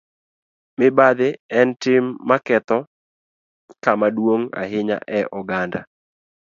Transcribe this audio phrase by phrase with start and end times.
[0.77, 1.29] Mibadhi
[1.59, 2.77] en tim ma ketho
[3.83, 5.79] kama duong' ahinya e oganda..